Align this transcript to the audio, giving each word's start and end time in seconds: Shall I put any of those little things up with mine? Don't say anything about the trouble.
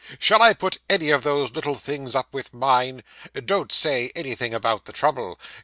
Shall 0.17 0.41
I 0.41 0.53
put 0.53 0.79
any 0.89 1.11
of 1.11 1.21
those 1.21 1.51
little 1.51 1.75
things 1.75 2.15
up 2.15 2.33
with 2.33 2.55
mine? 2.55 3.03
Don't 3.35 3.71
say 3.71 4.11
anything 4.15 4.51
about 4.51 4.85
the 4.85 4.93
trouble. 4.93 5.39